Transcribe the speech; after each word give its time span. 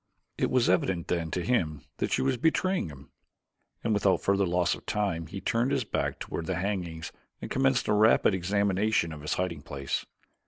It 0.35 0.49
was 0.49 0.67
evident 0.67 1.09
then 1.09 1.29
to 1.29 1.45
him 1.45 1.83
that 1.97 2.11
she 2.11 2.23
was 2.23 2.35
betraying 2.35 2.89
him, 2.89 3.11
and 3.83 3.93
without 3.93 4.19
further 4.23 4.47
loss 4.47 4.73
of 4.73 4.87
time 4.87 5.27
he 5.27 5.39
turned 5.39 5.69
his 5.71 5.83
back 5.83 6.17
toward 6.17 6.47
the 6.47 6.55
hangings 6.55 7.11
and 7.39 7.51
commenced 7.51 7.87
a 7.87 7.93
rapid 7.93 8.33
examination 8.33 9.13
of 9.13 9.21
his 9.21 9.35
hiding 9.35 9.61
place. 9.61 10.07